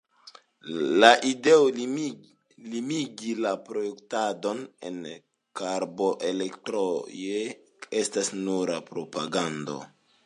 [1.01, 4.97] La ideo limigi la produktadon en
[5.61, 7.47] karboelektrejoj
[8.03, 9.81] estas nura propagando.